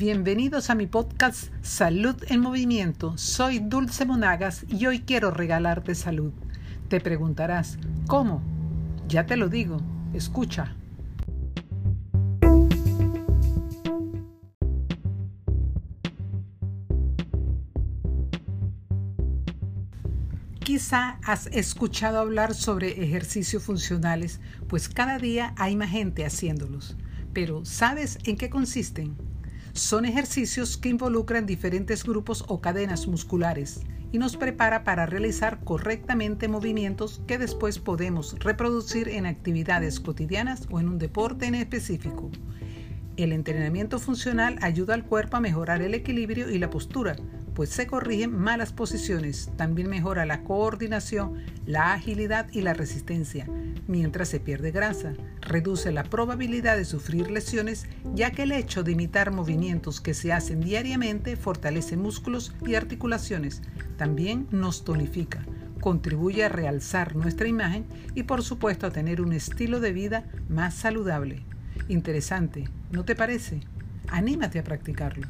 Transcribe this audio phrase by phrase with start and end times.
[0.00, 3.18] Bienvenidos a mi podcast Salud en Movimiento.
[3.18, 6.32] Soy Dulce Monagas y hoy quiero regalarte salud.
[6.88, 7.76] Te preguntarás,
[8.06, 8.40] ¿cómo?
[9.08, 9.82] Ya te lo digo,
[10.14, 10.74] escucha.
[20.60, 26.96] Quizá has escuchado hablar sobre ejercicios funcionales, pues cada día hay más gente haciéndolos.
[27.34, 29.14] Pero ¿sabes en qué consisten?
[29.72, 33.80] Son ejercicios que involucran diferentes grupos o cadenas musculares
[34.12, 40.80] y nos prepara para realizar correctamente movimientos que después podemos reproducir en actividades cotidianas o
[40.80, 42.30] en un deporte en específico.
[43.22, 47.16] El entrenamiento funcional ayuda al cuerpo a mejorar el equilibrio y la postura,
[47.54, 49.50] pues se corrigen malas posiciones.
[49.58, 51.34] También mejora la coordinación,
[51.66, 53.46] la agilidad y la resistencia,
[53.86, 55.12] mientras se pierde grasa.
[55.42, 60.32] Reduce la probabilidad de sufrir lesiones, ya que el hecho de imitar movimientos que se
[60.32, 63.60] hacen diariamente fortalece músculos y articulaciones.
[63.98, 65.44] También nos tonifica
[65.80, 70.74] contribuye a realzar nuestra imagen y por supuesto a tener un estilo de vida más
[70.74, 71.42] saludable.
[71.88, 73.60] Interesante, ¿no te parece?
[74.08, 75.26] Anímate a practicarlo.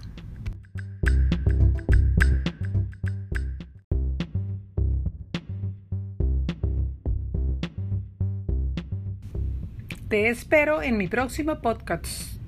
[10.09, 12.39] Te espero en mi próximo podcast.